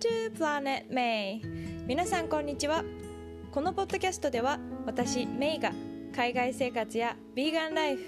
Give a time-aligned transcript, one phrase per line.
[0.00, 1.42] to Planet May.
[1.86, 2.82] 皆さんこんにちは。
[3.52, 5.72] このポッドキャストでは私メイが
[6.16, 8.02] 海外生活やビーガンライフ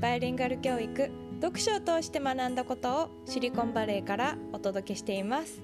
[0.00, 1.08] バイリンガル教育
[1.40, 5.62] 読書を通して学んだことをシリコンバレーからお届けしています。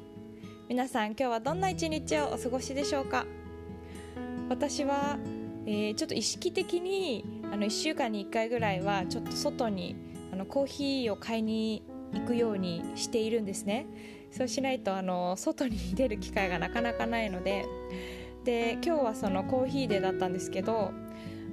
[0.68, 3.26] 皆さん今日はどんな一日をお過ごしでしょうか？
[4.50, 5.18] 私は、
[5.66, 9.96] えーちょっと意識的にあの1週間に1回ぐらいはちょっと外に
[10.32, 11.82] あのコーヒーを買いに
[12.14, 13.86] 行くようにしているんですね。
[14.32, 17.64] そうしないとあの外に出る機会がなかなかないので。
[18.44, 20.92] で今日はそのコーヒーデーだったんですけど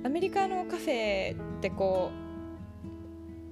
[0.04, 2.12] アメリカのカフェってこ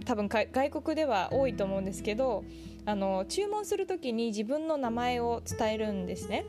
[0.02, 2.46] う多分外国では多いと思うんですけど
[2.86, 6.46] あの注文する時に自分の名前を伝えるんですね。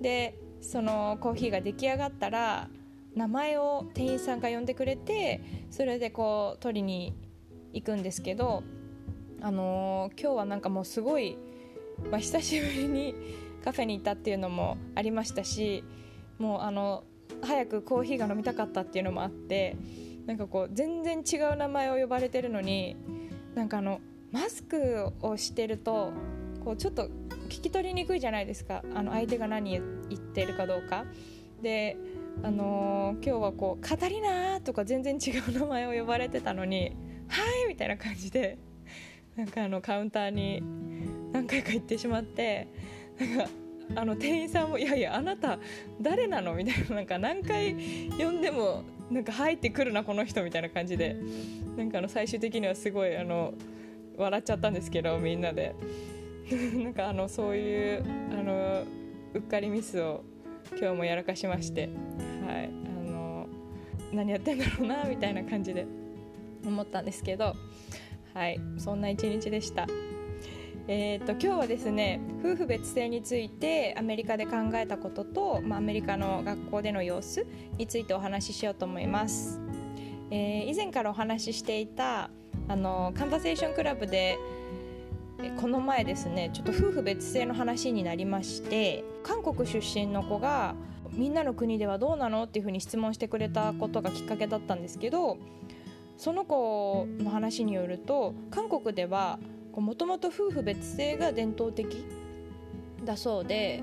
[0.00, 2.68] でそのコーヒーが出来上がったら
[3.14, 7.14] 名前を店員さんが呼んでくれてそれでこう取りに
[7.72, 8.64] 行くんですけど
[9.40, 11.38] あの今日はなんかもうすごい、
[12.10, 13.14] まあ、久しぶりに
[13.64, 15.84] カフェに行ったっていうのもありましたし
[16.38, 17.04] もうあの
[17.42, 19.76] 早くコーヒーが飲みたかったっていうのもあって
[20.26, 22.96] なんかこう全然違う名前を呼ばれてるのに
[23.54, 26.12] なんかあのマスクをしてると
[26.64, 27.08] こうちょっと
[27.48, 29.82] 聞き取りにくいじゃないですかあの相手が何言
[30.14, 31.04] ってるかどうか。
[31.62, 31.96] で
[32.42, 36.92] あのー今日はこう「カタリナ」とか全然違う名前を呼ばれてたのに
[37.26, 38.58] 「はい」みたいな感じで
[39.34, 40.62] なんかあのカウンターに
[41.32, 42.68] 何回か行ってしまって
[43.18, 43.50] なんか
[43.96, 45.58] あの店員さんも「いやいやあなた
[46.00, 47.74] 誰なの?」みたいななんか何回
[48.18, 51.16] 呼んでもなんか入ってくるなこの人みたいな感じで
[51.76, 53.54] なんかあの最終的にはすごいあの
[54.16, 55.74] 笑っちゃったんですけどみんなで
[56.74, 58.84] なんかあのそういうあの
[59.34, 60.24] うっかりミスを
[60.78, 61.88] 今日もやらかしまして
[62.46, 63.46] はいあの
[64.12, 65.86] 何やってんだろうなみたいな感じで
[66.66, 67.54] 思ったんですけど
[68.34, 69.86] はいそんな一日でした。
[70.90, 79.60] えー、と今日はですね夫婦別姓についてアメリカで考えたことと、まあ、アメリカの学校での様子についてお話ししようと思います、
[80.30, 82.30] えー以前からお話ししていた
[82.68, 84.38] あのカンバセーションクラブで
[85.60, 90.74] この前ですねちょっと夫婦別姓の話になりまして韓国出身の子が
[91.12, 95.36] みんなの国ではどうなのっていうふうに質問してくれたことがきっかけだったんですけど
[96.16, 99.38] その子の話によると韓国では
[99.74, 102.04] もともと夫婦別姓が伝統的
[103.04, 103.82] だそうで、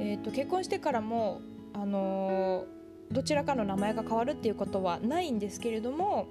[0.00, 1.42] えー、と結婚してからも、
[1.74, 2.78] あのー
[3.10, 6.26] どちらかの名前が変わるっていうことはないんですけれども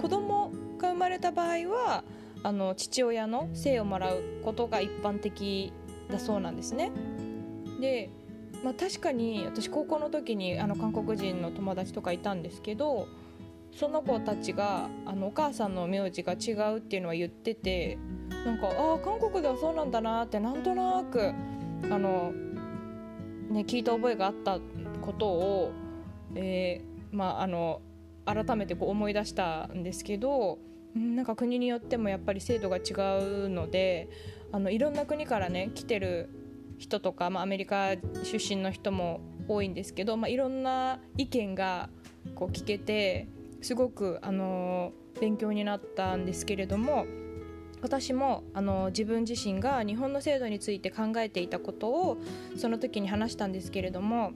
[0.00, 2.04] 子供が生まれた場合は
[2.42, 5.72] あの父親の姓をもらうことが一般的
[6.10, 6.92] だそうなんですね。
[7.80, 8.10] で、
[8.62, 13.08] まあ、確かに私高校の時にあの韓国人の友達とかいたんですけど
[13.72, 17.98] その子たちがあのお母さんの名字が違うっていうのは言ってて
[18.46, 21.32] なんかああ韓国ではそうなんだなってなんとなく
[21.90, 22.32] あの、
[23.50, 24.60] ね、聞いた覚えがあった
[25.02, 25.72] ことを、
[26.36, 27.82] えーまあ、あの
[28.24, 30.58] 改めてこう思い出したんですけど
[30.94, 34.08] なんか国によってもやっぱり制度が違うので
[34.52, 36.30] あのいろんな国からね来てる
[36.78, 41.88] 人とか、まあ、アメリカ出身の人も多いんですけど、まあ、いろんな意見が
[42.36, 43.28] こう聞けて
[43.62, 47.06] すごく、あの勉強になったんですけれども
[47.82, 52.18] 私もあの自分自身が日本の制度について考えていたことを
[52.56, 54.32] その時に話したんですけれども、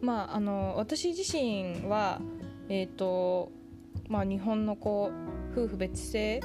[0.00, 2.20] まあ、あの私自身は、
[2.68, 3.52] えーと
[4.08, 5.12] まあ、日本のこ
[5.54, 6.40] う夫婦別姓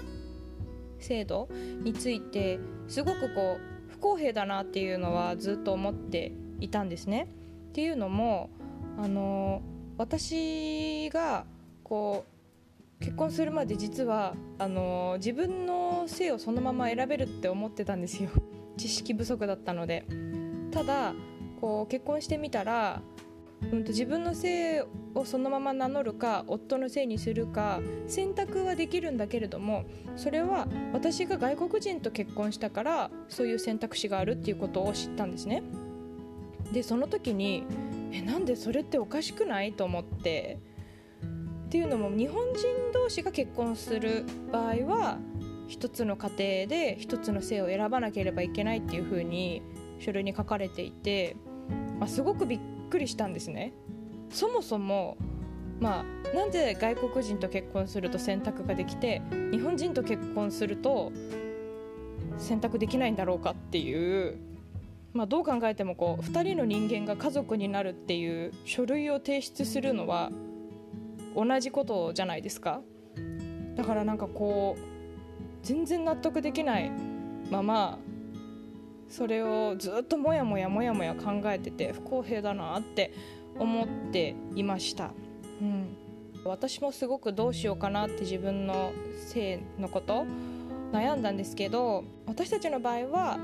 [1.00, 1.50] 制度
[1.84, 7.28] についてすごくこう不公平だなっていうのはずっと思っていたんですね。
[7.70, 8.50] っていうのも
[8.98, 9.62] あの
[9.98, 11.46] 私が
[11.84, 12.35] こう
[13.00, 18.30] 結婚するまで実はあの自分の姓をそのまま選べるって思ってたんですよ。
[18.78, 20.06] 知識不足だったので。
[20.72, 21.14] ただ
[21.62, 23.02] こう結婚してみたら、
[23.72, 24.84] うん、と自分の姓
[25.14, 29.86] をそのまま名乗るか夫の姓にするか選択はできるんだけれども
[30.18, 35.64] それは私が外国人と結婚したからそういう選択肢があるっていうことを知ったんですね。
[36.74, 37.64] でその時に
[38.12, 39.72] えなんでそれっておかしくない？
[39.72, 40.60] と思って。
[41.76, 45.18] っていうのも日本人同士が結婚する場合は
[45.68, 49.62] 一つの家庭で一つの姓を選ばなければいけないっていうふうに
[50.00, 51.36] 書類に書かれていて、
[52.00, 53.74] まあ、すごくびっくりしたんですね。
[54.30, 55.18] そもそも
[55.82, 61.12] まあ、なんで外国人と結婚すると選択ができて日本人と結婚すると
[62.38, 64.38] 選択できないんだろうかっていう、
[65.12, 70.32] まあ、どう考えてもこう2人の人間が家族になるっていう書類を提出するのは
[71.36, 72.82] 同じことじゃないですか。
[73.76, 76.92] だからなんかこう全然納得できない
[77.52, 78.00] まま
[79.10, 83.14] それをずっともやもやもやもや考えてて不公平だなって
[83.58, 85.12] 思っていました、
[85.62, 85.96] うん、
[86.44, 88.92] 私もすごくどうしようかなって自分の
[89.28, 90.26] 性のこと
[90.92, 93.40] 悩んだんですけど私たちの場合は、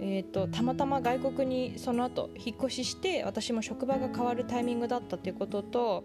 [0.00, 6.04] えーと、たまたま外国にその後引っ越しして私も職場が変わるタイミングだったっていうことと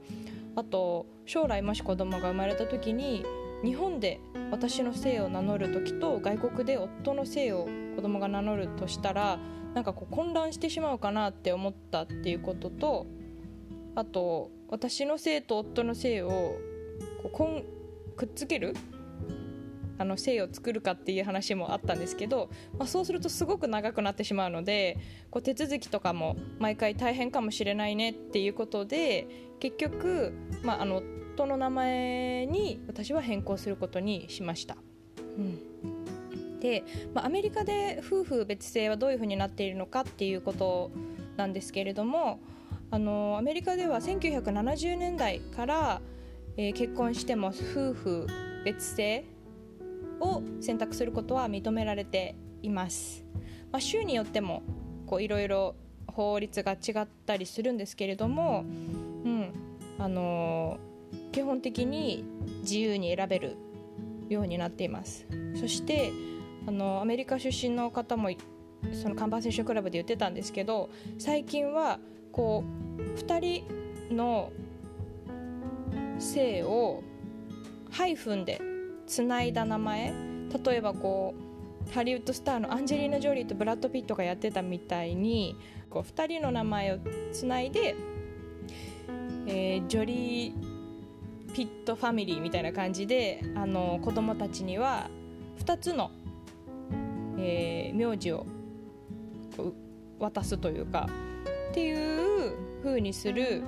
[0.58, 3.24] あと将来もし子供が生まれた時に
[3.64, 4.20] 日本で
[4.50, 9.38] 私の姓を名乗る時と外国で夫の姓を子供が名乗るとしたら
[9.76, 13.06] なんかこう混乱してしまうかなって思ったっていうことと
[13.94, 16.30] あと私の姓と夫の姓を
[17.22, 17.64] こうこん
[18.16, 18.74] くっつける
[19.98, 24.98] あの姓を作るかっていう話もあったんですけど、まあ、そうするとすごく長くなってしまうので
[25.32, 29.28] こう手続きとかも毎回大変かもしれないねっていうことで
[29.60, 30.34] 結局、
[30.64, 31.02] まあ、あの
[31.34, 34.78] 夫の名前に私は変更することにしました。
[35.38, 35.60] うん
[36.60, 36.84] で、
[37.14, 40.92] まあ、アメリカで夫婦別姓はどういうふうになっているのかっていうこと
[41.36, 42.40] なんですけれども
[42.90, 46.02] あのアメリカでは1970年代から、
[46.58, 48.28] えー、結婚しても夫婦
[48.66, 49.26] 別姓
[50.20, 53.26] を選択することは認められています、
[53.72, 54.64] まあ、州によっても
[55.20, 55.76] いろいろ
[56.08, 59.54] 法律が違ったりするんですけれども、うん
[60.00, 62.26] あのー、基本的に
[62.62, 63.56] 自由に選べる
[64.30, 65.26] ようになっています。
[65.56, 66.12] そして
[66.68, 68.30] あのアメリカ出身の方も
[68.94, 72.00] そのカンバーセーションクラブで言ってたんですけど最近は
[72.32, 72.64] こ
[72.98, 73.64] う2
[74.10, 74.52] 人の
[76.20, 77.04] 姓を
[77.90, 78.60] ハイフンで
[79.08, 80.14] つないだ名前
[80.66, 81.34] 例えばこ
[81.90, 85.56] うハリウッドスターのアンジェリーナ・ジョリーとブラッド・ピットがやってたみたいに
[85.90, 87.00] こう2人の名前を
[87.32, 87.96] つないで、
[89.48, 95.10] えー、ジョリー・ピットファミリーみたいな感じであの子供たちには
[95.60, 96.12] 2つの、
[97.38, 98.46] えー、名字を
[100.20, 101.08] 渡すというか
[101.72, 103.64] っていう風にする、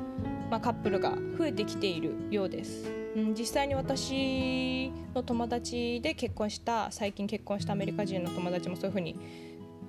[0.52, 2.99] まあ、カップルが増えてきているようです。
[3.16, 9.16] うん、実際に私の友達で結婚した最近結婚したアメリカ人の友達もそういうふうに、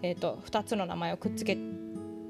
[0.02, 1.56] えーと、2つの名前をくっつけ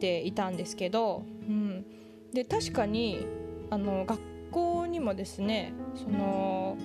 [0.01, 1.85] ていたんですけど、うん、
[2.33, 3.27] で確かに
[3.71, 4.21] あの学
[4.51, 6.77] 校にもですねその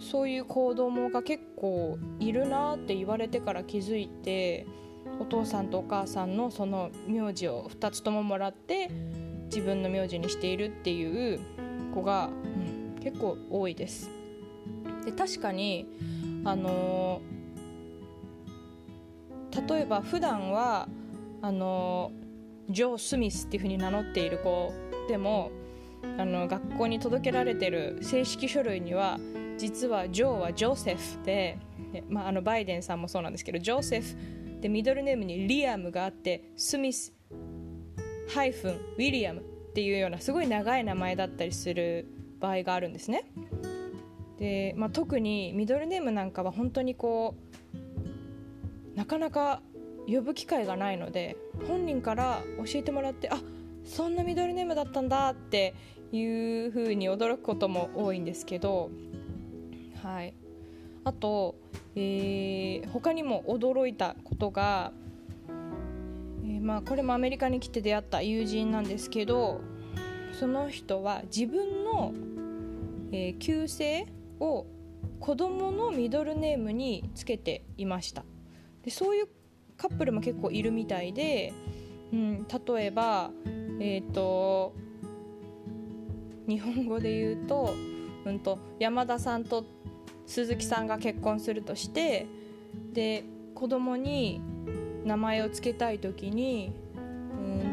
[0.00, 4.66] そういう子供が結構いるなって言われてから気づいて
[5.20, 8.90] お父さんとお母さんのその名字を2つとももらって
[9.46, 11.40] 自分の名字にしているっていう
[11.94, 12.30] 子が、
[13.06, 14.10] 結構多いです。
[15.04, 15.86] で確かに
[16.44, 17.22] あの
[19.68, 20.88] 例えば普段は
[21.40, 22.10] あの
[22.68, 24.72] ジョー・スミスっていうふうに名乗っている子
[25.08, 25.52] でも
[26.18, 29.20] あの学校に届けられてる正式書類には
[29.56, 31.58] 実はジョーはジョセフで、
[32.08, 34.16] まあ、あのバイデンさんもそうなんですけどジョセフ
[34.60, 37.12] でミドルネームにリアムがあってスミス
[38.34, 39.42] ハイフンウィリアムっ
[39.74, 43.24] ていうようなすごい長い名前だったりする場合があるんですね。
[44.38, 47.34] で、まあ、特にミドルネームなんかは本当にこ
[48.94, 49.62] うなかなか
[50.06, 51.36] 呼ぶ機会がないので
[51.66, 53.38] 本人から教えてもらってあ
[53.84, 55.74] そんなミドルネームだったんだって
[56.12, 56.24] い
[56.66, 58.90] うふうに驚くことも多いんですけど、
[60.02, 60.34] はい、
[61.04, 61.56] あと、
[61.94, 64.92] えー、他にも驚いたことが、
[66.44, 69.60] えー、まあ、これもアメリカに来て出会った友人なんですけど
[70.38, 72.12] その人は自分の
[73.12, 74.06] えー、旧姓
[74.40, 74.66] を
[75.20, 78.24] 子供のミドルネームにつけていました。
[78.82, 79.28] でそういう
[79.76, 81.52] カップルも結構いるみたいで、
[82.12, 83.30] うん、例えば
[83.80, 84.74] えっ、ー、と
[86.46, 87.74] 日本語で言うと,、
[88.24, 89.64] うんと、山田さんと
[90.26, 92.26] 鈴木さんが結婚するとして
[92.92, 93.24] で
[93.54, 94.40] 子供に
[95.04, 96.72] 名前を付けたい時に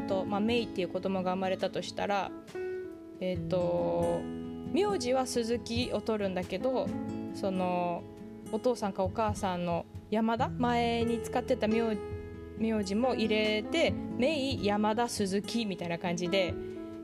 [0.03, 2.31] と、まあ、メイっていう子供が生まれたとしたら
[3.19, 4.21] えっ、ー、と
[4.71, 6.87] 名字は鈴木を取るんだけど
[7.33, 8.03] その
[8.51, 16.53] お父さんかお母さんの山田前に使ってた名字も入れてメイ山田鈴木みたいな感じで、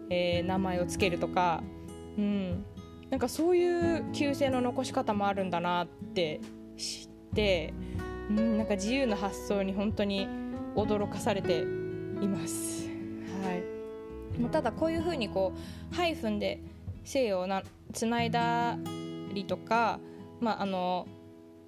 [0.09, 1.63] えー、名前を付けるとか、
[2.17, 2.65] うん、
[3.09, 6.41] なんかそういう旧姓の残し方もあるんだなって
[6.77, 7.73] 知って、
[8.29, 10.27] うん、なんか自由な発想に本当に
[10.75, 12.88] 驚かされています。
[14.41, 15.53] はい、ただこういうふうにこ
[15.91, 16.59] うハイフンで
[17.05, 18.77] 姓をなつないだ
[19.33, 19.99] りとか、
[20.39, 21.07] まあ、あの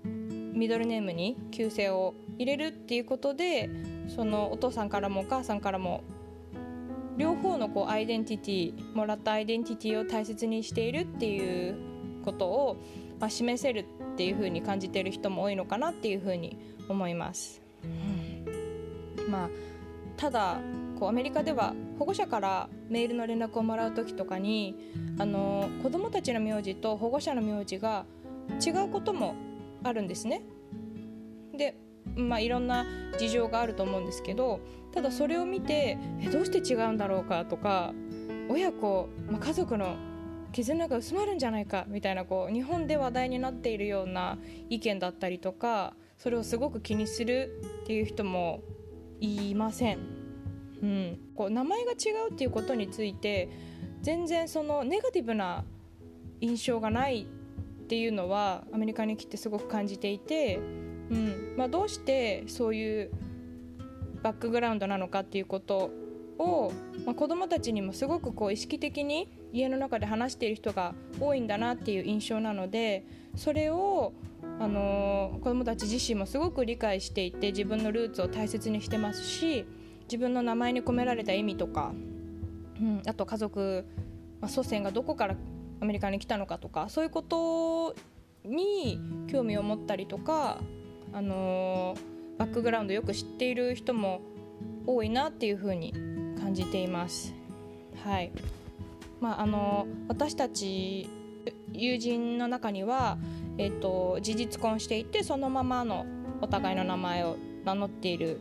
[0.03, 3.69] ミドルネームに旧姓を入れるっていうことで
[4.07, 6.03] そのお父さんからもお母さんからも
[7.17, 11.75] 両方のこうアイデンティティもらったアイデンティティを大切にしているっていう
[12.23, 12.77] ことを、
[13.19, 16.57] まあ、示せるっていうふうに感じてる人も多いのかなっていうふうに
[16.89, 17.61] 思います。
[17.83, 19.49] うんまあ
[20.17, 20.59] ただ
[20.99, 24.75] こうアメリカでは保護者からメールの連絡をもらう時とかに
[25.19, 28.07] あの子どもたちの名字と保護者の名字が
[28.59, 29.35] 違うことも
[29.83, 30.41] あるんですね。
[31.55, 31.77] で
[32.15, 32.87] まあいろんな
[33.19, 37.93] 事情があると思うんですけどただそれを見てえどうして違うんだろうかとか
[38.49, 39.95] 親子、まあ、家族の
[40.53, 44.39] 絆が薄まるんじゃないかみたいなこう日本で話題になっているような
[44.71, 48.63] 意見だったりとかそれをすごく気にするっていう人も
[49.19, 50.20] いません、
[50.81, 53.49] うん、こう名前が違うっていうことについて
[54.01, 55.63] 全然そのネガティブな
[56.39, 57.25] 印象がないっ
[57.87, 61.53] ていうのはアメリカに来てすごく感じていて、うん。
[61.57, 63.11] まあ、どうしてそういう
[64.23, 65.91] バックグラウンドなのかっていうこと
[66.39, 66.71] を、
[67.05, 74.13] まあ、子どもたちにもすごくこう意識的に家の中で話している人が多いんだなっていう印象なのでそれを
[74.59, 79.65] あの子どもたち自身もすごく理解していて自分のルーツを大切にしてますし
[80.11, 81.93] 自分の名前に込められた意味とか、
[82.81, 83.85] うん、あと家族、
[84.41, 85.35] まあ、祖先がどこから
[85.79, 87.95] アメリカに来たのかとかそういうこと
[88.43, 90.59] に興味を持ったりとか、
[91.13, 91.95] あの
[92.37, 94.21] バックグラウンドよく知っている人も
[94.85, 95.93] 多いなっていうふうに
[96.39, 97.33] 感じています。
[98.03, 98.31] はい
[99.19, 101.07] まあ、あの私たち
[101.71, 103.17] 友人の中には
[103.57, 106.05] えーと、事実婚していてそのままの
[106.41, 108.39] お互いの名前を名乗っている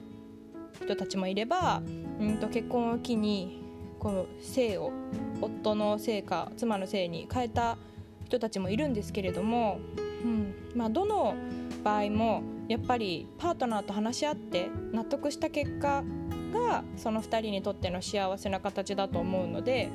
[0.83, 1.83] 人たちもいれば、
[2.21, 3.63] うんと結婚を機に
[3.99, 4.93] この姓を
[5.41, 7.79] 夫の姓か妻の姓に変えた
[8.25, 9.81] 人たちもいるんですけれども、
[10.25, 11.35] うんまあ、どの
[11.83, 16.03] 場合もやっぱりパートナーと話し合って納得した結果
[16.53, 19.91] がその2人にとっての幸せな形だと思うので、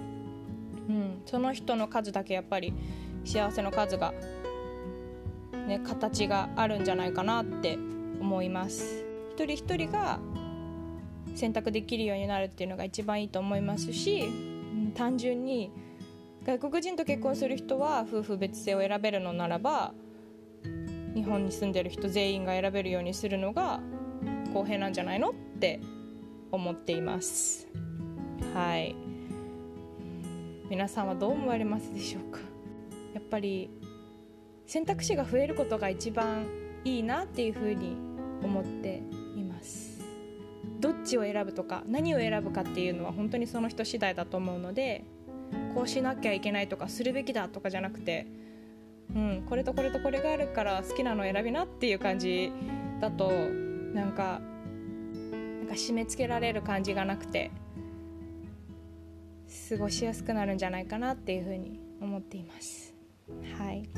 [0.90, 2.74] うん、その人の数だけやっぱり
[3.24, 4.14] 幸せの数が
[5.68, 7.78] ね、形があるんじゃないかなって
[8.20, 9.04] 思います。
[9.36, 10.20] 一人一人が
[11.36, 14.30] 選択できるようになるっていうのが一番いいと思いますし、
[14.96, 15.72] 単純に
[16.46, 19.94] 外国人と結婚する人は夫婦別姓を選べるのならば
[21.14, 23.80] 日本に住んでる人全員が選べるようにするのが
[24.54, 25.80] 公平なんじゃないのって
[26.52, 27.68] 思っています。
[28.54, 28.96] はい。
[30.70, 32.40] 皆さんはどう思われますでしょうか？
[33.14, 33.70] やっぱり
[34.66, 36.48] 選択肢が増えることが一番
[36.84, 37.96] いいなっていうふうに
[38.44, 39.02] 思って
[41.06, 45.06] ちを選ぶとか何を選ぶかっていうのは本当にその人次第だと思うので
[45.74, 48.28] こうしなきゃいけないとかするべきだとかじゃなくて
[49.16, 52.52] うんこれとこれとこれがあるから好きなのを選びなっていう感じ
[53.00, 53.30] だと
[53.94, 54.42] なんか
[55.60, 57.52] なんか締め付けられる感じがなくて
[59.70, 62.94] 過ごしやすくなるんじゃないかなっていうふうに思っています。
[63.58, 63.90] はい。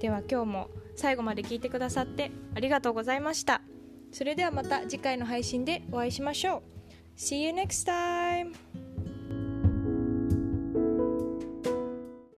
[0.00, 3.62] では今日も最後まで聞いてくださってありがとうございました。
[4.12, 6.62] それではまた次回の配信でお会いしましょう
[7.16, 8.54] See you next time!